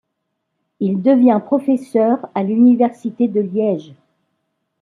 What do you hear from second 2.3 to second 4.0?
à l'université de Liège.